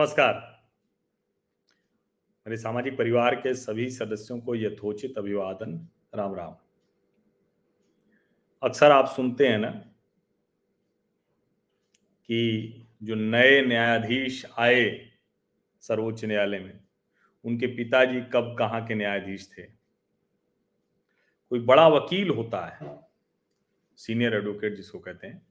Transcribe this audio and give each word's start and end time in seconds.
नमस्कार। 0.00 0.34
मेरे 2.46 2.56
सामाजिक 2.56 2.96
परिवार 2.98 3.34
के 3.34 3.54
सभी 3.54 3.90
सदस्यों 3.90 4.40
को 4.40 4.54
यथोचित 4.54 5.18
अभिवादन। 5.18 5.88
राम 6.14 6.34
राम। 6.34 6.54
अक्सर 8.62 8.90
आप 8.90 9.06
सुनते 9.06 9.48
हैं 9.48 9.58
ना 9.58 9.70
कि 12.24 12.88
जो 13.02 13.14
नए 13.14 13.60
न्यायाधीश 13.62 14.46
आए 14.58 15.10
सर्वोच्च 15.80 16.24
न्यायालय 16.24 16.58
में, 16.58 16.80
उनके 17.44 17.66
पिताजी 17.66 18.20
कब 18.20 18.56
कहाँ 18.58 18.86
के 18.86 18.94
न्यायाधीश 18.94 19.48
थे? 19.58 19.62
कोई 21.50 21.60
बड़ा 21.60 21.88
वकील 21.88 22.30
होता 22.30 22.66
है, 22.66 23.00
सीनियर 23.96 24.34
एडवोकेट 24.34 24.74
जिसको 24.74 24.98
कहते 24.98 25.26
हैं 25.26 25.49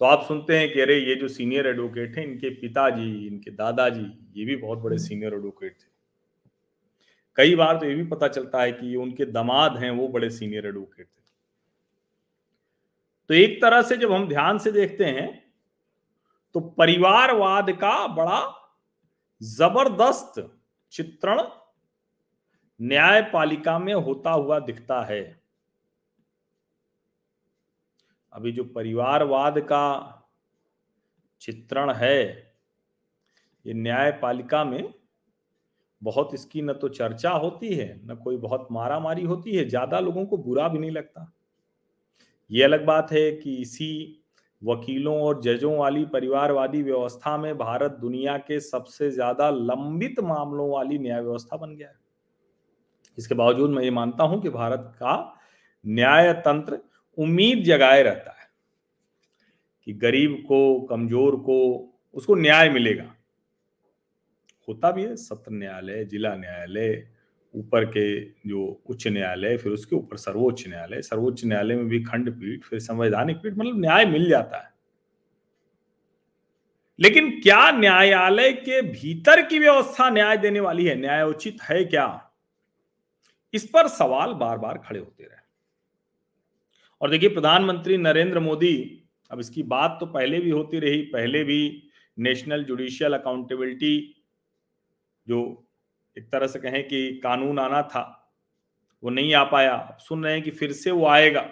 तो 0.00 0.04
आप 0.04 0.24
सुनते 0.28 0.58
हैं 0.58 0.72
कि 0.72 0.80
अरे 0.80 0.98
ये 0.98 1.14
जो 1.14 1.28
सीनियर 1.28 1.66
एडवोकेट 1.66 2.16
हैं 2.18 2.24
इनके 2.24 2.50
पिताजी 2.50 3.26
इनके 3.26 3.50
दादाजी 3.52 4.06
ये 4.36 4.44
भी 4.44 4.56
बहुत 4.56 4.78
बड़े 4.78 4.98
सीनियर 4.98 5.34
एडवोकेट 5.34 5.72
थे। 5.72 5.92
कई 7.38 7.54
बार 7.56 7.76
तो 7.76 7.86
ये 7.86 7.94
भी 7.94 8.04
पता 8.06 8.28
चलता 8.28 8.62
है 8.62 8.72
कि 8.72 8.86
ये 8.86 8.96
उनके 8.96 9.24
दमाद 9.26 9.76
हैं 9.76 9.90
वो 9.90 10.08
बड़े 10.08 10.30
सीनियर 10.30 10.66
एडवोकेट 10.66 11.06
थे। 11.06 11.22
तो 13.30 13.34
एक 13.34 13.60
तरह 13.62 13.82
से 13.82 13.96
जब 13.96 14.12
हम 14.12 14.28
ध्यान 14.28 14.58
से 14.58 14.72
देखते 14.72 15.04
हैं 15.04 15.28
तो 16.54 16.60
परिवारवाद 16.60 17.70
का 17.80 18.06
बड़ा 18.08 18.40
ज़बरदस्त 19.40 20.34
चित्रण 20.92 21.40
न्यायपालिका 22.80 23.78
में 23.78 23.94
होता 23.94 24.30
हुआ 24.30 24.58
दिखता 24.60 25.02
है। 25.04 25.43
अभी 28.34 28.52
जो 28.52 28.64
परिवारवाद 28.64 29.58
का 29.62 30.20
चित्रण 31.42 31.90
है, 31.92 32.22
ये 33.66 33.74
न्यायपालिका 33.74 34.64
में 34.64 34.92
बहुत 36.02 36.34
इसकी 36.34 36.62
न 36.62 36.72
तो 36.72 36.88
चर्चा 36.88 37.30
होती 37.30 37.74
है, 37.74 38.00
न 38.06 38.14
कोई 38.14 38.36
बहुत 38.36 38.66
मारा 38.70 38.98
मारी 39.00 39.24
होती 39.24 39.56
है, 39.56 39.64
ज़्यादा 39.64 40.00
लोगों 40.00 40.24
को 40.26 40.36
बुरा 40.38 40.68
भी 40.68 40.78
नहीं 40.78 40.90
लगता। 40.90 41.30
ये 42.50 42.62
अलग 42.62 42.84
बात 42.86 43.12
है 43.12 43.30
कि 43.32 43.54
इसी 43.56 44.20
वकीलों 44.62 45.20
और 45.20 45.40
जजों 45.42 45.76
वाली 45.76 46.04
परिवारवादी 46.06 46.82
व्यवस्था 46.82 47.36
में 47.36 47.56
भारत 47.58 47.92
दुनिया 48.00 48.36
के 48.38 48.58
सबसे 48.60 49.10
ज़्यादा 49.10 49.48
लंबित 49.50 50.20
मामलों 50.20 50.68
वाली 50.70 50.98
न्याय 50.98 51.20
व्यवस्था 51.20 51.56
बन 51.56 51.76
गया 51.76 51.88
है। 51.88 51.96
इसके 53.18 53.34
बावजूद 53.34 53.70
मैं 53.70 53.82
ये 53.82 53.90
मानता 53.90 54.24
हूँ 54.24 54.40
कि 54.42 54.50
भारत 54.50 54.92
का 54.96 55.14
न्याय 55.84 56.32
तंत्र 56.40 56.78
उम्मीद 57.18 57.64
जगाए 57.64 58.02
रहता 58.02 58.30
है 58.30 58.48
कि 59.84 59.92
गरीब 59.92 60.44
को, 60.48 60.80
कमज़ोर 60.80 61.36
को 61.36 61.90
उसको 62.14 62.34
न्याय 62.34 62.68
मिलेगा। 62.68 63.14
होता 64.68 64.90
भी 64.90 65.04
है, 65.04 65.16
सत्र 65.16 65.52
न्यायालय, 65.52 66.04
जिला 66.04 66.36
न्यायालय, 66.36 67.08
ऊपर 67.54 67.84
के 67.84 68.24
जो 68.24 68.82
उच्च 68.86 69.06
न्यायालय, 69.08 69.56
फिर 69.56 69.72
उसके 69.72 69.96
ऊपर 69.96 70.16
सर्वोच्च 70.16 70.68
न्यायालय 70.68 71.02
सर्वोच्च 71.02 71.44
न्यायालय 71.44 71.76
में 71.76 71.88
भी 71.88 72.02
खंडपीठ, 72.02 72.64
फिर 72.64 72.78
संवैधानिक 72.78 73.36
पीठ 73.36 73.52
मतलब 73.52 73.80
न्याय 73.80 74.04
मिल 74.04 74.28
जाता 74.28 74.58
है। 74.58 74.74
लेकिन 77.00 77.40
क्या 77.40 77.70
न्यायालय 77.70 78.52
के 78.52 78.82
भीतर 78.82 79.46
की 79.46 79.58
व्यवस्था 79.58 80.10
न्याय 80.10 80.36
देने 80.36 80.60
वाली 80.60 80.86
है? 80.86 80.94
न्याय 80.94 81.22
उचित 81.22 81.62
है 81.62 81.84
क्या? 81.84 82.30
इस 83.54 83.68
पर 83.68 83.88
सवाल 83.88 84.32
बार 84.32 84.58
बार 84.58 84.78
खड़े 84.78 85.00
होते 85.00 85.24
रहे। 85.24 85.43
और 87.04 87.10
देखिए, 87.10 87.28
प्रधानमंत्री 87.28 87.96
नरेंद्र 87.96 88.40
मोदी, 88.40 89.04
अब 89.30 89.40
इसकी 89.40 89.62
बात 89.62 89.96
तो 90.00 90.06
पहले 90.06 90.38
भी 90.40 90.50
होती 90.50 90.78
रही, 90.78 91.02
पहले 91.02 91.44
भी 91.44 91.82
नेशनल 92.18 92.64
जुडिशियल 92.64 93.14
अकाउंटेबिलिटी 93.14 94.24
जो 95.28 95.66
एक 96.18 96.32
तरह 96.32 96.46
से 96.46 96.58
कहें 96.58 96.88
कि 96.88 97.20
कानून 97.24 97.58
आना 97.58 97.82
था, 97.82 98.32
वो 99.02 99.10
नहीं 99.10 99.34
आ 99.34 99.44
पाया। 99.44 99.74
अब 99.74 99.98
सुन 99.98 100.24
रहे 100.24 100.34
हैं 100.34 100.42
कि 100.42 100.50
फिर 100.50 100.72
से 100.72 100.90
वो 100.90 101.06
आएगा। 101.06 101.48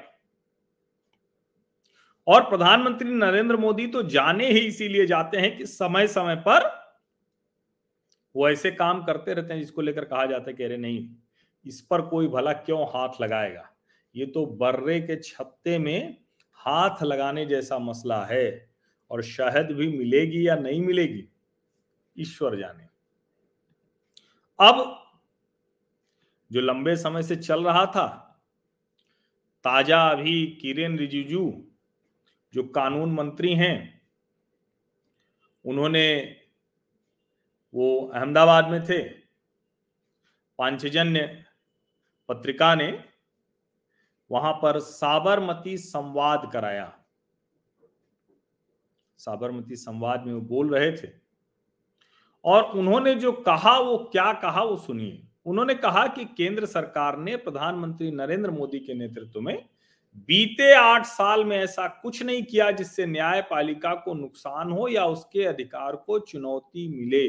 और 2.27 2.43
प्रधानमंत्री 2.43 3.11
नरेंद्र 3.11 3.57
मोदी 3.57 3.87
तो 3.87 4.03
जाने 4.03 4.51
ही 4.51 4.61
इसीलिए 4.61 5.07
जाते 5.07 5.39
हैं 5.39 5.59
कि 5.59 5.67
समय 5.67 6.07
समय 6.07 6.37
पर 6.37 6.71
वो 8.37 8.51
ऐसे 8.51 8.71
काम 8.71 9.05
करते 9.05 9.35
रहते 9.35 9.55
हैं 9.55 9.61
जिसको 9.61 9.83
लेकर 9.83 10.05
कहा 10.05 10.27
जाता 10.27 10.51
है 10.51 10.57
कि 10.57 10.65
अरे 10.65 10.77
नहीं, 10.77 11.09
इस 11.67 11.81
पर 11.81 12.01
कोई 12.01 12.29
भला 12.29 12.53
क्यों 12.53 12.85
हाथ 12.85 13.09
लगाएगा? 13.21 13.72
ये 14.15 14.27
तो 14.27 14.45
बर्रे 14.47 15.01
के 15.01 15.17
छत्ते 15.17 15.79
में 15.79 16.17
हाथ 16.61 17.03
लगाने 17.03 17.45
जैसा 17.47 17.79
मसला 17.79 18.25
है 18.25 18.71
और 19.11 19.23
शहद 19.23 19.73
भी 19.73 19.87
मिलेगी 19.89 20.47
या 20.49 20.55
नहीं 20.57 20.81
मिलेगी, 20.81 21.25
ईश्वर 22.17 22.57
जाने। 22.57 22.89
अब 24.59 24.99
जो 26.51 26.61
लंबे 26.61 26.97
समय 26.97 27.23
से 27.23 27.37
चल 27.37 27.65
रहा 27.65 27.85
था, 27.87 28.07
ताज़ा 29.65 30.01
अभी 30.09 30.47
किरेन 30.61 30.99
रिजिजू, 30.99 31.53
जो 32.55 32.63
कानून 32.65 33.13
मंत्री 33.13 33.55
हैं, 33.55 34.03
उन्होंने 35.65 36.37
वो 37.75 37.97
अहमदाबाद 38.07 38.69
में 38.69 38.83
थे। 38.85 39.03
पांचजन्य 40.59 41.27
पत्रिका 42.29 42.75
ने 42.75 42.91
वहाँ 44.33 44.53
पर 44.53 44.79
साबरमती 44.79 45.77
संवाद 45.77 46.51
कराया। 46.53 46.99
साबरमती 49.19 49.77
संवाद 49.77 50.27
में 50.27 50.35
वो 50.35 50.41
बोल 50.41 50.75
रहे 50.75 50.93
थे। 50.93 51.09
और 52.45 52.63
उन्होंने 52.63 53.15
जो 53.15 53.33
कहा, 53.33 53.79
वो 53.79 53.99
क्या 53.99 54.33
कहा, 54.33 54.63
वो 54.63 54.77
सुनिए। 54.77 55.27
उन्होंने 55.47 55.75
कहा 55.75 56.07
कि 56.07 56.25
केंद्र 56.25 56.67
सरकार 56.67 57.19
ने 57.19 57.37
प्रधानमंत्री 57.37 58.11
नरेंद्र 58.11 58.51
मोदी 58.51 58.79
के 58.79 58.95
नेतृत्व 58.95 59.41
में 59.41 59.69
बीते 60.17 60.75
आठ 60.75 61.05
साल 61.05 61.45
में 61.45 61.59
ऐसा 61.59 61.89
कुछ 61.89 62.23
नहीं 62.23 62.43
किया 62.43 62.71
जिससे 62.71 63.07
न्यायपालिका 63.07 63.95
को 63.95 64.15
नुकसान 64.15 64.73
हो 64.73 64.89
या 64.89 65.07
उसके 65.07 65.45
अधिकार 65.45 65.97
को 65.97 66.19
चुनौती 66.19 66.89
मिले। 66.89 67.29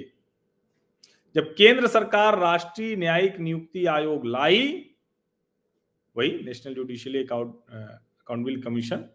जब 1.36 1.56
केंद्र 1.56 1.88
सरकार 1.88 2.40
राष्ट्रीय 2.40 2.96
न्यायिक 2.96 3.40
नियुक्ति 3.40 3.86
आयोग 3.86 4.26
लाई 4.26 4.93
वही 6.16 6.44
नेशनल 6.46 6.74
जुडिशियली 6.74 7.20
अकाउंटेबल 7.20 8.62
कमीशन। 8.62 9.06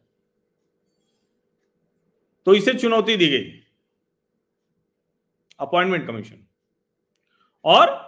तो 2.47 2.55
इसे 2.55 2.75
चुनौती 2.75 3.17
दी 3.17 3.29
गई। 3.29 3.61
Appointment 5.61 6.07
commission. 6.07 6.45
और 7.65 8.07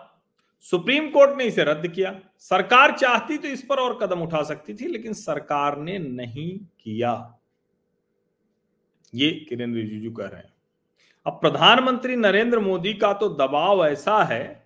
सुप्रीम 0.60 1.10
कोर्ट 1.10 1.36
ने 1.38 1.44
इसे 1.44 1.64
रद्द 1.64 1.88
किया। 1.88 2.20
सरकार 2.38 2.96
चाहती 2.98 3.38
तो 3.38 3.48
इस 3.48 3.62
पर 3.62 3.78
और 3.78 3.98
कदम 3.98 4.22
उठा 4.22 4.42
सकती 4.42 4.74
थी, 4.74 4.88
लेकिन 4.88 5.12
सरकार 5.12 5.78
ने 5.78 5.98
नहीं 5.98 6.58
किया। 6.58 7.38
ये 9.14 9.30
किरेन 9.48 9.74
रिजिजू 9.74 10.10
कह 10.10 10.26
रहे 10.26 10.40
हैं। 10.40 10.54
अब 11.26 11.32
प्रधानमंत्री 11.32 12.16
नरेंद्र 12.16 12.58
मोदी 12.58 12.94
का 12.94 13.12
तो 13.12 13.28
दबाव 13.28 13.86
ऐसा 13.86 14.22
है 14.24 14.59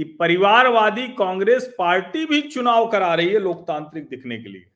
कि 0.00 0.04
परिवारवादी 0.04 1.08
कांग्रेस 1.08 1.74
पार्टी 1.78 2.26
भी 2.26 2.40
चुनाव 2.40 2.90
करा 2.90 3.14
रही 3.14 3.28
है 3.28 3.38
लोकतांत्रिक 3.38 4.08
दिखने 4.08 4.38
के 4.38 4.48
लिए। 4.48 4.70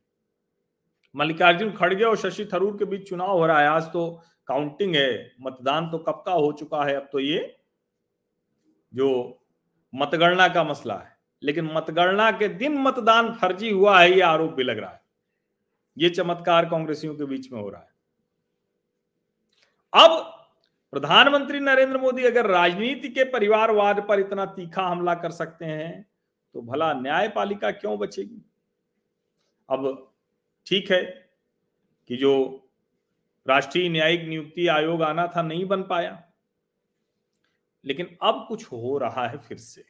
मल्लिकार्जुन 1.17 1.73
खड़गे 1.73 2.05
और 2.05 2.17
शशि 2.17 2.49
थरूर 2.55 2.77
के 2.77 2.85
बीच 2.85 3.09
चुनाव 3.09 3.31
हो 3.31 3.47
रहा 3.47 3.61
है। 3.61 3.67
आज 3.67 3.83
तो 3.83 4.23
काउंटिंग 4.47 4.97
है। 4.97 5.33
मतदान 5.41 5.91
तो 5.91 5.99
कब 5.99 6.23
का 6.27 6.33
हो 6.33 6.53
चुका 6.53 6.85
है? 6.85 6.97
अब 6.97 7.09
तो 7.13 7.19
ये 7.19 7.57
जो 8.95 9.39
मतगणना 9.95 10.49
का 10.49 10.65
मसला 10.65 10.95
है। 10.95 11.17
लेकिन 11.43 11.71
मतगणना 11.73 12.31
के 12.31 12.49
दिन 12.49 12.79
मतदान 12.79 13.35
फर्जी 13.35 13.71
हुआ 13.71 14.01
है, 14.01 14.13
ये 14.13 14.21
आरोप 14.21 14.53
भी 14.53 14.63
लग 14.63 14.79
रहा 14.79 14.91
है। 14.91 15.03
ये 15.99 16.11
चमत्कार 16.11 16.69
कांग्रेसियों 16.69 17.15
के 17.15 17.25
बीच 17.25 17.53
में 17.53 17.61
हो 17.61 17.69
रहा 17.69 17.81
है। 17.81 17.95
अब 20.05 20.34
प्रधानमंत्री 20.95 21.61
नरेंद्र 21.61 21.99
मोदी 21.99 22.25
अगर 22.25 22.47
राजनीति 22.47 23.09
के 23.09 23.25
परिवारवाद 23.25 24.01
पर 24.09 24.21
इतना 24.21 24.45
तीखा 24.47 24.83
हमला 24.83 25.15
कर 25.15 25.31
सकते 25.31 25.65
हैं 25.65 26.07
तो 26.55 26.61
भला 26.63 26.93
न्यायपालिका 26.93 27.71
क्यों 27.71 27.99
बचेगी? 27.99 28.43
अब 29.69 30.13
ठीक 30.67 30.91
है 30.91 31.03
कि 32.11 32.17
जो 32.17 32.35
राष्ट्रीय 33.47 33.89
न्यायिक 33.89 34.29
नियुक्ति 34.29 34.67
आयोग 34.67 35.03
आना 35.03 35.27
था 35.27 35.43
नहीं 35.43 35.65
बन 35.65 35.83
पाया, 35.83 36.23
लेकिन 37.85 38.17
अब 38.23 38.45
कुछ 38.49 38.65
हो 38.67 38.97
रहा 38.99 39.27
है 39.29 39.39
फिर 39.39 39.59
से। 39.59 39.85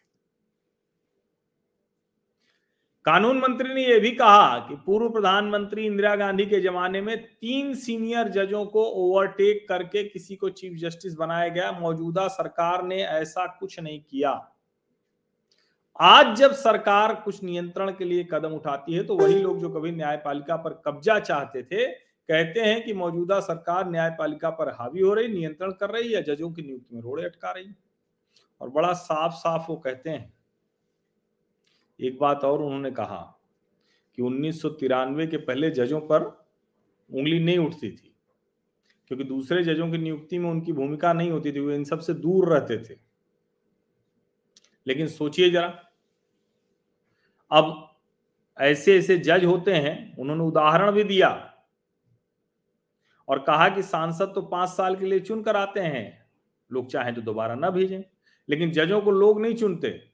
कानून 3.07 3.39
मंत्री 3.39 3.75
ने 3.75 3.83
यह 3.83 3.99
भी 4.01 4.11
कहा 4.11 4.59
कि 4.59 4.75
पूर्व 4.77 5.09
प्रधानमंत्री 5.09 5.85
इंदिरा 5.87 6.15
गांधी 6.17 6.45
के 6.47 6.61
जमाने 6.61 7.01
में 7.01 7.17
तीन 7.23 7.75
सीनियर 7.75 8.29
जजों 8.29 8.65
को 8.67 8.85
ओवरटेक 8.85 9.69
करके 9.69 10.05
किसी 10.05 10.37
को 10.37 10.49
चीफ 10.49 10.79
जस्टिस 10.81 11.15
बनाया 11.15 11.49
गया। 11.49 11.71
मौजूदा 11.73 12.27
सरकार 12.29 12.83
ने 12.83 13.03
ऐसा 13.03 13.47
कुछ 13.61 13.79
नहीं 13.81 14.01
किया। 14.01 14.31
आज 16.01 16.35
जब 16.37 16.53
सरकार 16.53 17.15
कुछ 17.15 17.43
नियंत्रण 17.43 17.91
के 17.91 18.05
लिए 18.05 18.29
कदम 18.33 18.53
उठाती 18.53 18.95
है 18.95 19.05
तो 19.05 19.17
वही 19.17 19.39
लोग 19.39 19.59
जो 19.59 19.69
कभी 19.69 19.91
न्यायपालिका 19.93 20.57
पर 20.57 20.83
कब्जा 20.87 21.19
चाहते 21.21 21.63
थे, 21.63 21.87
कहते 21.87 22.61
हैं 22.61 22.85
कि 22.85 22.93
मौजूदा 22.95 23.41
सरकार 23.41 23.91
न्यायपालिका 23.91 24.51
पर 24.51 24.69
हावी 24.71 25.01
हो 25.01 25.15
रही, 25.15 25.29
नियंत्रण 25.29 25.71
कर 25.71 25.91
रही 25.91 26.13
है 26.13 26.23
जजों 26.23 26.51
की 26.53 26.63
नियुक्ति 26.63 26.95
में 26.97 27.03
रोड़े 27.03 27.25
अटका 27.25 27.51
रही। 27.51 27.71
और 28.61 28.71
बड़ा 28.71 28.93
साफ़ 28.93 29.33
साफ़ 29.33 29.71
वो 29.71 29.77
कहते 29.77 30.11
हैं 30.11 30.34
एक 32.01 32.19
बात 32.19 32.45
और 32.45 32.63
उन्होंने 32.63 32.91
कहा 32.91 33.21
कि 34.19 34.23
उन्नीस 34.23 34.61
सौ 34.63 34.69
तिरानवे 34.71 35.27
के 35.27 35.37
पहले 35.37 35.71
जजों 35.71 36.01
पर 36.01 36.23
उंगली 37.11 37.39
नहीं 37.39 37.59
उठती 37.59 37.91
थी, 37.91 38.15
क्योंकि 39.09 39.25
दूसरे 39.25 39.63
जजों 39.65 39.91
की 39.91 39.99
नियुक्ति 39.99 40.39
में 40.39 40.51
उनकी 40.51 40.73
भूमिका 40.73 41.13
नहीं 41.13 41.31
होती 41.31 41.53
थी, 41.53 41.61
वो 41.61 41.71
इन 41.71 41.85
सबसे 41.85 42.15
दूर 42.15 42.49
रहते 42.49 42.79
थे। 42.85 42.99
लेकिन 44.87 45.09
सोचिए 45.09 45.51
जरा, 45.51 45.69
अब 47.51 47.91
ऐसे 48.59 48.97
ऐसे 48.99 49.19
जज 49.19 49.45
होते 49.45 49.73
हैं, 49.73 50.17
उन्होंने 50.17 50.45
उदाहरण 50.45 50.91
भी 50.93 51.05
दिया 51.05 51.29
और 53.29 53.39
कहा 53.39 53.69
कि 53.69 53.83
सांसद 53.83 54.33
तो 54.35 54.43
पाँच 54.43 54.69
साल 54.71 54.97
के 54.97 55.07
लिए 55.07 55.21
चुन 55.21 55.43
कर 55.43 55.57
आते 55.57 55.81
हैं, 55.81 56.27
लोग 56.71 56.91
चाहें 56.91 57.15
तो 57.15 57.21
दोबारा 57.21 57.55
ना 57.55 57.71
भेजें, 57.71 58.03
लेकिन 58.49 58.71
जजों 58.71 59.01
को 59.01 59.11
लोग 59.11 59.41
नहीं 59.43 59.55
चुनते। 59.55 60.14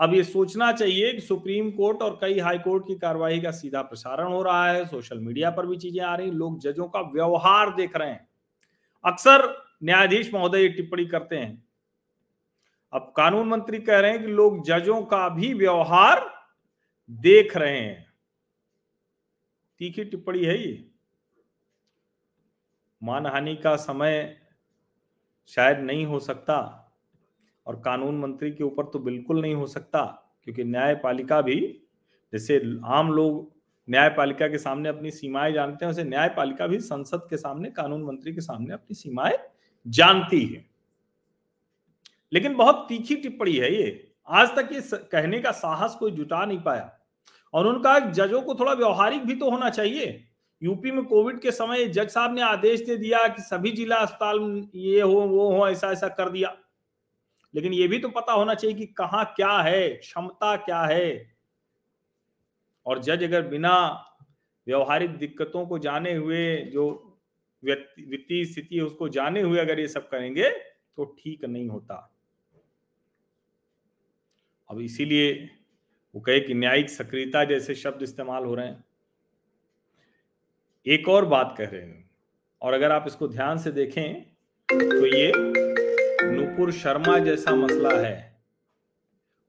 अब 0.00 0.14
ये 0.14 0.24
सोचना 0.24 0.72
चाहिए 0.72 1.12
कि 1.12 1.20
सुप्रीम 1.20 1.70
कोर्ट 1.70 2.02
और 2.02 2.18
कई 2.20 2.38
हाई 2.38 2.58
कोर्ट 2.58 2.86
की 2.86 2.94
कार्यवाही 2.94 3.40
का 3.40 3.50
सीधा 3.50 3.82
प्रसारण 3.82 4.32
हो 4.32 4.42
रहा 4.42 4.70
है, 4.70 4.84
सोशल 4.84 5.18
मीडिया 5.18 5.50
पर 5.50 5.66
भी 5.66 5.76
चीज़ें 5.76 6.02
आ 6.02 6.16
रही 6.16 6.30
लोग 6.30 6.60
जजों 6.60 6.88
का 6.88 7.00
व्यवहार 7.00 7.74
देख 7.74 7.96
रहे 7.96 8.10
हैं। 8.10 8.28
अक्सर 9.04 9.64
न्यायाधीश 9.84 10.34
महोदय 10.34 10.68
टिप्पणी 10.68 11.06
करते 11.06 11.36
हैं। 11.36 11.64
अब 12.92 13.12
कानून 13.16 13.48
मंत्री 13.48 13.78
कह 13.78 14.00
रहे 14.00 14.10
हैं 14.10 14.20
कि 14.20 14.26
लोग 14.26 14.64
जजों 14.66 15.02
का 15.02 15.28
भी 15.28 15.54
व्यवहार 15.54 16.30
देख 17.10 17.56
रहे 17.56 17.80
हैं। 17.80 18.12
तीखी 19.78 20.04
टिप्पणी 20.04 20.44
है 20.44 20.62
ये। 20.62 20.90
मानहानि 23.02 23.56
का 23.56 23.76
समय 23.76 24.36
शायद 25.46 25.78
नहीं 25.78 26.06
हो 26.06 26.18
सकता। 26.18 26.79
और 27.66 27.76
कानून 27.84 28.18
मंत्री 28.18 28.50
के 28.50 28.64
ऊपर 28.64 28.84
तो 28.84 28.98
बिल्कुल 28.98 29.40
नहीं 29.40 29.54
हो 29.54 29.66
सकता, 29.66 30.02
क्योंकि 30.44 30.64
न्यायपालिका 30.64 31.40
भी, 31.40 31.82
जैसे 32.32 32.78
आम 32.84 33.12
लोग 33.12 33.52
न्यायपालिका 33.90 34.48
के 34.48 34.58
सामने 34.58 34.88
अपनी 34.88 35.10
सीमाएँ 35.10 35.52
जानते 35.52 35.84
हैं, 35.84 35.92
वैसे 35.92 36.04
न्यायपालिका 36.04 36.66
भी 36.66 36.80
संसद 36.80 37.26
के 37.30 37.36
सामने, 37.36 37.70
कानून 37.70 38.02
मंत्री 38.02 38.34
के 38.34 38.40
सामने 38.40 38.74
अपनी 38.74 38.94
सीमाएँ 38.94 39.38
जानती 39.86 40.44
है। 40.44 40.64
लेकिन 42.32 42.54
बहुत 42.56 42.86
तीखी 42.88 43.14
टिप्पणी 43.14 43.56
है 43.56 43.74
ये। 43.74 44.12
आज 44.28 44.48
तक 44.48 44.68
ये 44.72 44.80
कहने 44.96 45.40
का 45.40 45.50
साहस 45.50 45.94
कोई 45.94 46.10
जुटा 46.10 46.44
नहीं 46.44 46.58
पाया। 46.58 46.98
और 47.54 47.66
उनका 47.66 47.98
जजों 47.98 48.42
को 48.42 48.54
थोड़ा 48.54 48.72
व्यवहारिक 48.72 49.24
भी 49.26 49.34
तो 49.34 49.50
होना 49.50 49.70
चाहिए। 49.70 50.24
यूपी 50.62 50.90
में 50.90 51.04
कोविड 51.04 51.40
के 51.40 51.50
समय 51.50 51.86
जज 51.86 52.08
साहब 52.08 52.34
ने 52.34 52.42
आदेश 52.42 52.80
दे 52.80 52.96
दिया 52.96 53.26
कि 53.28 53.42
सभी 53.42 53.70
जिला 53.70 53.96
अस्पताल 53.96 54.68
ये 54.74 55.00
हो, 55.00 55.20
वो 55.20 55.50
हो 55.52 55.68
ऐसा 55.68 55.90
ऐसा 55.92 56.08
कर 56.08 56.30
दिया। 56.30 56.56
लेकिन 57.54 57.72
ये 57.72 57.88
भी 57.88 57.98
तो 57.98 58.08
पता 58.08 58.32
होना 58.32 58.54
चाहिए 58.54 58.76
कि 58.76 58.86
कहा 58.86 59.22
क्या 59.26 59.58
है, 59.58 59.88
क्षमता 59.88 60.56
क्या 60.56 60.82
है। 60.82 61.34
और 62.86 62.98
जज 62.98 63.22
अगर 63.24 63.46
बिना 63.48 63.76
व्यवहारिक 64.66 65.10
दिक्कतों 65.10 65.66
को 65.66 65.78
जाने 65.78 66.14
हुए, 66.14 66.56
जो 66.56 66.84
वित्तीय 67.62 68.44
स्थिति 68.44 68.76
है, 68.76 68.82
उसको 68.82 69.08
जाने 69.08 69.40
हुए 69.40 69.58
अगर 69.60 69.80
ये 69.80 69.88
सब 69.88 70.08
करेंगे 70.08 70.50
तो 70.50 71.04
ठीक 71.18 71.44
नहीं 71.44 71.68
होता। 71.68 71.96
अब 74.68 74.80
इसीलिए 74.80 75.32
वो 76.14 76.20
कहे 76.20 76.40
कि 76.40 76.54
न्यायिक 76.54 76.90
सक्रियता 76.90 77.44
जैसे 77.44 77.74
शब्द 77.74 78.02
इस्तेमाल 78.02 78.44
हो 78.44 78.54
रहे 78.54 78.66
हैं। 78.66 78.84
एक 80.86 81.08
और 81.08 81.24
बात 81.26 81.54
कह 81.58 81.64
रहे 81.64 81.82
हैं। 81.82 82.10
और 82.62 82.72
अगर 82.72 82.92
आप 82.92 83.04
इसको 83.06 83.28
ध्यान 83.28 83.58
से 83.58 83.72
देखें 83.72 84.22
तो 84.68 85.06
ये 85.06 85.32
नुपुर 86.60 86.72
शर्मा 86.72 87.18
जैसा 87.18 87.54
मसला 87.54 87.90
है। 87.98 88.16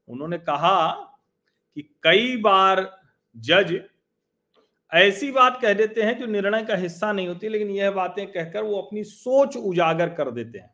उन्होंने 0.07 0.37
कहा 0.37 0.91
कि 1.77 1.81
कई 2.03 2.35
बार 2.37 2.89
जज 3.35 3.79
ऐसी 4.91 5.31
बात 5.31 5.59
कह 5.61 5.73
देते 5.73 6.01
हैं 6.01 6.17
जो 6.19 6.25
निर्णय 6.25 6.63
का 6.63 6.75
हिस्सा 6.75 7.11
नहीं 7.11 7.27
होती, 7.27 7.49
लेकिन 7.49 7.69
यह 7.69 7.91
बातें 7.91 8.25
कहकर 8.27 8.63
वो 8.63 8.81
अपनी 8.81 9.03
सोच 9.03 9.57
उजागर 9.57 10.09
कर 10.09 10.31
देते 10.31 10.59
हैं। 10.59 10.73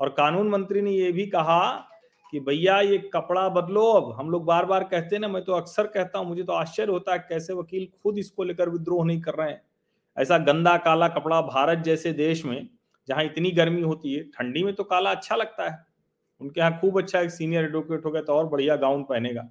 और 0.00 0.08
कानून 0.08 0.48
मंत्री 0.48 0.82
ने 0.82 0.90
यह 0.90 1.12
भी 1.12 1.26
कहा 1.26 1.70
कि 2.32 2.40
भैया, 2.40 2.80
ये 2.80 2.98
कपड़ा 3.14 3.48
बदलो 3.50 3.86
अब। 3.92 4.12
हम 4.12 4.30
लोग 4.30 4.44
बार 4.44 4.64
बार 4.64 4.84
कहते 4.84 5.16
हैं 5.16 5.20
ना, 5.20 5.28
मैं 5.28 5.44
तो 5.44 5.52
अक्सर 5.52 5.86
कहता 5.86 6.18
हूँ, 6.18 6.28
मुझे 6.28 6.42
तो 6.42 6.52
आश्चर्य 6.52 6.92
होता 6.92 7.12
है 7.12 7.18
कैसे 7.18 7.52
वकील 7.52 7.86
खुद 8.02 8.18
इसको 8.18 8.44
लेकर 8.44 8.68
विद्रोह 8.68 9.04
नहीं 9.04 9.20
कर 9.20 9.34
रहे 9.34 9.50
हैं। 9.50 9.62
ऐसा 10.16 10.38
गंदा 10.38 10.76
काला 10.78 11.08
कपड़ा 11.08 11.40
भारत 11.42 11.78
जैसे 11.78 12.12
देश 12.12 12.44
में 12.44 12.68
जहाँ 13.08 13.24
इतनी 13.24 13.50
गर्मी 13.52 13.82
होती 13.82 14.12
है, 14.14 14.22
ठंडी 14.30 14.62
में 14.64 14.74
तो 14.74 14.84
काला 14.84 15.10
अच्छा 15.10 15.36
लगता 15.36 15.68
है। 15.70 15.84
उनके 16.40 16.60
यहाँ 16.60 16.78
खूब 16.80 16.98
अच्छा 16.98 17.20
एक 17.20 17.30
सीनियर 17.30 17.64
एडवोकेट 17.64 18.04
हो 18.04 18.10
गया 18.10 18.22
तो 18.22 18.32
और 18.32 18.48
बढ़िया 18.48 18.76
गाउन 18.76 19.02
पहनेगा। 19.04 19.42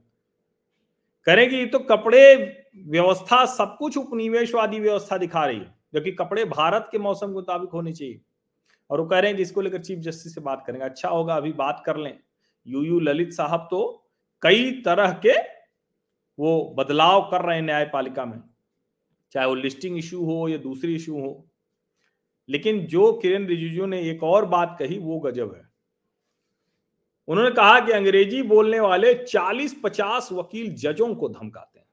करेगी 1.28 1.66
तो 1.66 1.80
कपड़े 1.82 2.36
व्यवस्था, 2.78 3.46
सब 3.48 3.76
कुछ 3.80 3.98
उपनिवेशवादी 3.98 4.80
व्यवस्था 4.80 5.18
दिखा 5.18 5.46
रही 5.46 5.60
है 5.60 5.74
जबकि 5.94 6.12
कपड़े 6.14 6.46
भारत 6.48 6.88
के 6.92 6.98
मौसम 7.00 7.28
के 7.28 7.34
मुताबिक 7.34 7.70
होने 7.70 7.94
चाहिए। 7.94 8.22
और 8.90 9.02
वो 9.02 9.06
कह 9.08 9.20
रहे 9.20 9.30
हैं 9.30 9.36
कि 9.38 9.44
इसको 9.44 9.62
लेकर 9.62 9.82
चीफ 9.82 10.00
जस्टिस 10.00 10.34
से 10.36 10.42
बात 10.42 10.64
करेंगे। 10.68 10.86
अच्छा 10.86 11.10
होगा, 11.10 11.36
अभी 11.36 11.52
बात 11.54 11.84
कर 11.86 11.98
लें। 11.98 12.18
यू 12.66 12.84
यू 12.84 13.00
ललित 13.00 13.34
साहब 13.34 13.68
तो 13.72 14.08
कई 14.44 14.72
तरह 14.86 15.12
के 15.26 15.38
वो 16.40 16.76
बदलाव 16.78 17.22
कर 17.32 17.42
रहे 17.42 17.56
हैं 17.56 17.64
न्यायपालिका 17.64 18.26
में, 18.26 18.40
चाहे 19.32 19.48
वो 19.48 19.56
लिस्टिंग 19.56 19.98
इशू 19.98 20.26
हो 20.26 20.48
या 20.50 20.58
दूसरी 20.60 20.96
इशू 20.96 21.20
हो। 21.20 21.48
लेकिन 22.52 22.80
जो 22.86 23.12
किरण 23.14 23.46
रिजिजू 23.48 23.86
ने 23.86 24.02
एक 24.10 24.24
और 24.24 24.46
बात 24.46 24.76
कही, 24.80 24.98
वो 24.98 25.20
गजब 25.20 25.54
है। 25.56 25.70
उन्होंने 27.28 27.52
कहा 27.52 27.80
कि 27.80 27.92
अंग्रेज़ी 27.92 28.42
बोलने 28.44 28.80
वाले 28.80 29.14
40-50 29.16 30.30
वकील 30.32 30.74
जजों 30.76 31.14
को 31.16 31.30
धमकाते 31.30 31.80
हैं। 31.80 31.86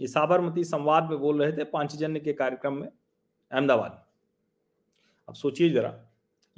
ये 0.00 0.08
साबरमती 0.08 0.64
संवाद 0.64 1.10
में 1.10 1.18
बोल 1.18 1.42
रहे 1.42 1.52
थे 1.52 1.64
पांचजन्य 1.64 2.20
के 2.20 2.32
कार्यक्रम 2.32 2.74
में, 2.74 2.88
अहमदाबाद 2.88 4.02
अब 5.28 5.34
सोचिए 5.34 5.70
जरा, 5.70 5.94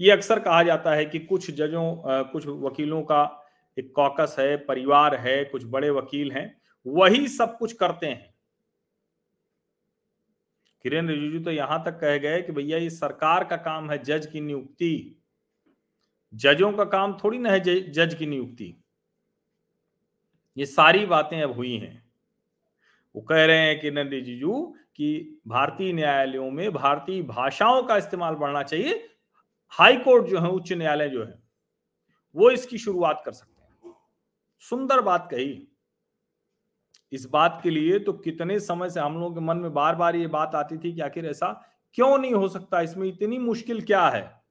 ये 0.01 0.11
अक्सर 0.11 0.39
कहा 0.39 0.63
जाता 0.63 0.95
है 0.95 1.05
कि 1.05 1.19
कुछ 1.19 1.51
जजों 1.51 1.95
कुछ 2.33 2.47
वकीलों 2.47 3.03
का 3.03 3.47
एक 3.77 3.93
कॉकस 3.97 4.37
है, 4.39 4.57
परिवार 4.57 5.15
है, 5.17 5.45
कुछ 5.45 5.65
बड़े 5.67 5.91
वकील 5.91 6.33
हैं, 6.33 6.61
वही 6.87 7.29
सब 7.29 7.57
कुछ 7.59 7.73
करते 7.73 8.07
हैं। 8.07 8.30
किरण 10.85 11.09
रिजिजू 11.09 11.41
तो 11.41 11.51
यहाँ 11.51 11.83
तक 11.85 11.99
कह 12.01 12.17
गए 12.19 12.43
कि 12.43 12.53
भैया 12.53 12.79
ये 12.79 12.91
सरकार 12.91 13.45
का 13.45 13.57
काम 13.57 13.91
है 13.91 13.99
जज 13.99 14.27
की 14.27 14.41
नियुक्ति। 14.41 15.17
जजों 16.35 16.73
का 16.73 16.85
काम 16.85 17.17
थोड़ी 17.25 17.39
ना 17.39 17.51
है 17.51 17.61
जज 17.91 18.15
की 18.15 18.27
नियुक्ति। 18.27 18.75
ये 20.57 20.67
सारी 20.67 21.07
बातें 21.07 21.41
अब 21.43 21.53
हुई 21.53 21.77
हैं। 21.77 22.11
वो 23.15 23.23
कह 23.23 23.45
रहे 23.45 23.59
हैं 23.59 23.81
किरण 23.81 24.09
रिजिजू 24.09 24.63
कि 24.97 25.41
भारतीय 25.47 25.93
न्यायालयों 25.93 26.51
में 26.51 26.73
भारतीय 26.73 27.23
भाषाओं 27.23 27.83
का 27.83 27.97
इस्तेमाल 27.97 28.35
बढ़ना 28.35 28.63
चाहिए। 28.63 29.09
हाई 29.73 29.97
कोर्ट 29.97 30.27
जो 30.27 30.41
है, 30.41 30.49
उच्च 30.49 30.73
न्यायालय 30.73 31.09
जो 31.09 31.25
है, 31.25 31.43
वो 32.35 32.51
इसकी 32.51 32.79
शुरुआत 32.79 33.23
कर 33.25 33.33
सकते 33.33 33.89
हैं। 33.89 33.95
सुंदर 34.63 35.01
बात 35.01 35.29
कही। 35.31 35.67
इस 37.13 37.27
बात 37.27 37.61
के 37.63 37.71
लिए 37.71 37.99
तो 37.99 38.13
कितने 38.13 38.61
समय 38.61 38.91
से 38.91 39.01
हम 39.01 39.15
लोगों 39.15 39.35
के 39.35 39.41
मन 39.41 39.57
में 39.57 39.73
बार 39.73 39.95
बार 39.95 40.17
ये 40.17 40.27
बात 40.27 40.55
आती 40.55 40.79
थी 40.79 40.93
कि 40.93 41.01
आखिर 41.01 41.27
ऐसा 41.27 41.67
क्यों 41.95 42.19
नहीं 42.19 42.35
हो 42.35 42.49
सकता? 42.49 42.81
इसमें 42.81 43.09
इतनी 43.09 43.39
मुश्किल 43.39 43.83
क्या 43.83 44.09
है? 44.09 44.43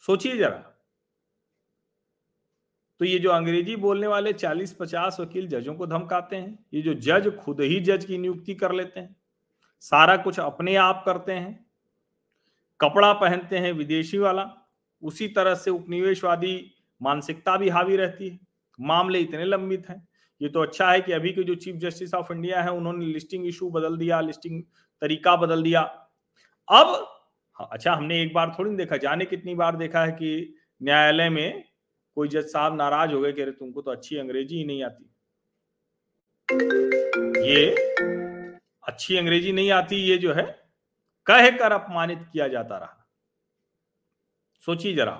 सोचिए 0.00 0.36
जरा। 0.36 0.68
तो 3.00 3.04
ये 3.04 3.18
जो 3.18 3.30
अंग्रेज़ी 3.30 3.76
बोलने 3.76 4.06
वाले 4.06 4.32
40-50 4.32 5.20
वकील 5.20 5.48
जजों 5.48 5.74
को 5.74 5.86
धमकाते 5.86 6.36
हैं, 6.36 6.58
ये 6.74 6.82
जो 6.82 6.94
जज 6.94 7.36
खुद 7.36 7.60
ही 7.60 7.80
जज 7.80 8.04
की 8.04 8.18
नियुक्ति 8.18 8.54
कर 8.54 8.72
लेते 8.72 9.00
हैं, 9.00 9.16
सारा 9.80 10.16
कुछ 10.16 10.40
अपने 10.40 10.76
आप 10.76 11.02
करते 11.06 11.32
हैं, 11.32 11.66
कपड़ा 12.80 13.12
पहनते 13.12 13.58
हैं 13.58 13.72
विदेशी 13.72 14.18
वाला, 14.18 14.68
उसी 15.02 15.28
तरह 15.28 15.54
से 15.54 15.70
उपनिवेशवादी 15.70 16.74
मानसिकता 17.02 17.56
भी 17.56 17.68
हावी 17.68 17.96
रहती 17.96 18.28
है, 18.28 18.38
मामले 18.80 19.18
इतने 19.18 19.44
लंबित 19.44 19.88
हैं। 19.88 20.08
ये 20.42 20.48
तो 20.48 20.62
अच्छा 20.62 20.90
है 20.90 21.00
कि 21.00 21.12
अभी 21.12 21.32
के 21.32 21.42
जो 21.42 21.54
चीफ 21.54 21.76
जस्टिस 21.76 22.14
ऑफ़ 22.14 22.32
इंडिया 22.32 22.62
है 22.62 22.70
उन्होंने 22.72 23.06
लिस्टिंग 23.06 23.46
इशू 23.46 23.70
बदल 23.70 23.96
दिया 23.96 24.20
लिस्टिंग 24.20 24.62
तरीका 25.02 25.34
बदल 25.36 25.62
दिया। 25.62 25.80
अब 25.80 26.86
हाँ, 27.56 27.68
अच्छा 27.72 27.92
हमने 27.92 28.20
एक 28.22 28.32
बार 28.34 28.54
थोड़ी 28.58 28.74
देखा 28.76 28.96
जाने 28.96 29.24
कितनी 29.24 29.54
बार 29.54 29.76
देखा 29.76 30.04
है 30.04 30.12
कि 30.12 30.54
न्यायालय 30.80 31.28
में 31.30 31.64
कोई 32.16 32.28
जज 32.28 32.46
साहब 32.46 32.76
नाराज़ 32.76 33.12
हो 33.12 33.20
गए 33.20 33.32
कह 33.32 33.44
रहे 33.44 33.52
तुमको 33.52 33.82
तो 33.82 33.90
अच्छी 33.90 34.16
अंग्रेज़ी 34.16 34.56
ही 34.56 34.64
नहीं 34.64 34.82
आती। 34.84 35.08
ये 37.48 37.66
अच्छी 38.84 39.16
अंग्रेज़ी 39.16 39.52
नहीं 39.52 39.70
आती 39.70 39.96
ये 39.96 40.16
जो 40.18 40.32
है 40.34 40.42
कह 41.26 41.50
कर 41.58 41.72
अपमानित 41.72 42.26
किया 42.32 42.48
जाता 42.48 42.78
रहा। 42.78 42.98
सोचिए 44.66 44.94
जरा 44.94 45.12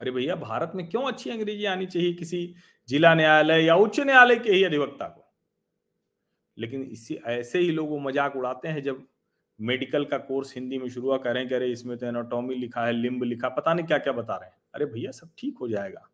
अरे 0.00 0.10
भैया 0.10 0.34
भारत 0.36 0.72
में 0.74 0.88
क्यों 0.88 1.02
अच्छी 1.02 1.30
अंग्रेज़ी 1.30 1.64
आनी 1.64 1.86
चाहिए? 1.86 2.12
किसी 2.12 2.54
जिला 2.88 3.14
न्यायालय 3.14 3.64
या 3.64 3.74
उच्च 3.76 4.00
न्यायालय 4.00 4.36
के 4.36 4.52
ही 4.52 4.62
अधिवक्ता 4.64 5.06
को। 5.06 5.24
लेकिन 6.56 6.82
इसी, 6.82 7.14
ऐसे 7.16 7.58
ही 7.58 7.70
लोग 7.70 7.90
वो 7.90 7.98
मज़ाक 8.00 8.36
उड़ाते 8.36 8.68
हैं 8.68 8.82
जब 8.82 9.06
मेडिकल 9.58 10.04
का 10.04 10.18
कोर्स 10.18 10.54
हिंदी 10.54 10.78
में 10.78 10.88
शुरू 10.88 11.06
हुआ 11.06 11.16
करें 11.18 11.48
कह 11.48 11.58
रहे 11.58 11.72
इसमें 11.72 11.96
तो 11.98 12.06
एनाटॉमी 12.06 12.54
लिखा 12.54 12.84
है 12.86 12.92
लिम्ब 12.92 13.22
लिखा, 13.24 13.48
पता 13.48 13.74
नहीं 13.74 13.86
क्या 13.86 13.98
क्या 13.98 14.12
बता 14.12 14.36
रहे 14.36 14.48
हैं। 14.48 14.56
अरे 14.74 14.86
भैया 14.86 15.10
सब 15.10 15.30
ठीक 15.38 15.58
हो 15.60 15.68
जाएगा। 15.68 16.08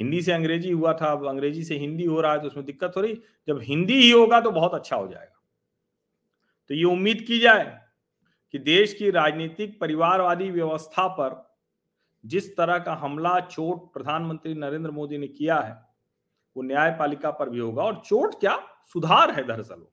हिंदी 0.00 0.20
से 0.22 0.32
अंग्रेज़ी 0.32 0.70
हुआ 0.70 0.92
था, 0.92 1.06
अब 1.06 1.26
अंग्रेज़ी 1.28 1.64
से 1.64 1.76
हिंदी 1.76 2.04
हो 2.04 2.20
रहा 2.20 2.32
है 2.32 2.40
तो 2.40 2.46
उसमें 2.46 2.64
दिक्कत 2.66 2.92
हो 2.96 3.00
रही। 3.00 3.14
जब 3.48 3.60
हिंदी 3.62 3.94
ही 3.94 4.10
होगा 4.10 4.40
तो 4.40 4.50
बहुत 4.50 4.74
अच्छा 4.74 4.96
हो 4.96 5.06
जाएगा। 5.08 5.42
तो 6.70 6.74
ये 6.74 6.84
उम्मीद 6.84 7.24
की 7.28 7.38
जाए 7.38 7.64
कि 8.54 8.58
देश 8.60 8.94
की 8.94 9.10
राजनीतिक 9.10 9.78
परिवारवादी 9.80 10.50
व्यवस्था 10.50 11.06
पर 11.10 11.44
जिस 12.24 12.56
तरह 12.56 12.78
का 12.78 12.94
हमला, 12.94 13.38
चोट 13.40 13.92
प्रधानमंत्री 13.92 14.54
नरेंद्र 14.54 14.90
मोदी 14.90 15.18
ने 15.18 15.28
किया 15.28 15.58
है 15.58 15.87
वो 16.58 16.62
न्यायपालिका 16.64 17.30
पर 17.30 17.48
भी 17.48 17.58
होगा। 17.58 17.82
और 17.82 18.02
चोट 18.06 18.34
क्या? 18.40 18.58
सुधार 18.84 19.30
है 19.30 19.46
दरअसल 19.46 19.86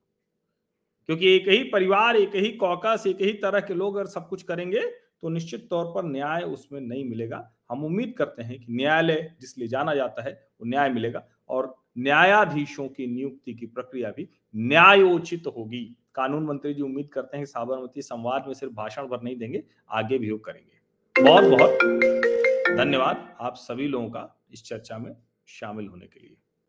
क्योंकि 1.10 1.27
एक 1.27 1.48
ही 1.50 1.63
परिवार, 1.63 2.15
एक 2.15 2.36
ही 2.36 2.51
कौकस, 2.51 3.03
एक 3.07 3.22
ही 3.22 3.34
तरह 3.34 3.60
के 3.60 3.74
लोग 3.74 3.95
अगर 3.95 4.07
सब 4.07 4.27
कुछ 4.29 4.43
करेंगे 4.43 4.81
तो 5.22 5.29
निश्चित 5.29 5.67
तौर 5.69 5.86
पर 5.86 6.03
न्याय 6.03 6.43
उसमें 6.43 6.79
नहीं 6.81 7.03
मिलेगा। 7.10 7.50
हम 7.72 7.84
उम्मीद 7.86 8.13
करते 8.17 8.43
हैं 8.43 8.60
कि 8.60 8.74
न्यायालय 8.74 9.36
जिसलिए 9.41 9.67
जाना 9.67 9.93
जाता 9.95 10.24
है, 10.24 10.31
वो 10.62 10.67
न्याय 10.67 10.89
मिलेगा 10.89 11.24
और 11.50 11.74
न्यायाधीशों 11.98 12.88
की 12.88 13.07
नियुक्ति 13.07 13.53
की 13.53 13.65
प्रक्रिया 13.65 14.10
भी 14.12 14.27
न्यायोचित 14.55 15.48
होगी। 15.48 15.84
कानून 16.15 16.45
मंत्री 16.45 16.74
जी 16.74 16.81
उम्मीद 16.81 17.10
करते 17.13 17.38
हैं 17.38 17.45
साबरमती 17.45 18.01
संवाद 18.01 18.48
में 18.48 18.53
सिर्फ़ 18.53 18.74
भाषण 18.74 19.07
भर 19.07 19.22
नहीं 19.22 19.38
देंगे, 19.38 19.63
आगे 19.89 20.17
भी 20.17 20.31
वो 20.31 20.38
करेंगे। 20.38 21.24
बहुत 21.24 21.43
बहुत 21.43 22.77
धन्यवाद 22.77 23.36
आप 23.41 23.55
सभी 23.55 23.88
लोगों 23.88 24.10
का 24.10 24.45
इस 24.53 24.63
चर्चा 24.63 24.98
में 24.98 25.15
शामिल 25.48 25.88
होने 25.88 26.05
के 26.05 26.19
लिए। 26.19 26.38